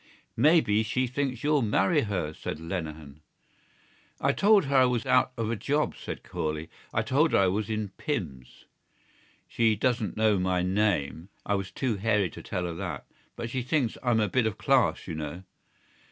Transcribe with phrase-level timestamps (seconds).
[0.35, 3.21] "Maybe she thinks you'll marry her," said Lenehan.
[4.19, 6.71] "I told her I was out of a job," said Corley.
[6.91, 8.65] "I told her I was in Pim's.
[9.47, 11.29] She doesn't know my name.
[11.45, 13.05] I was too hairy to tell her that.
[13.35, 15.43] But she thinks I'm a bit of class, you know."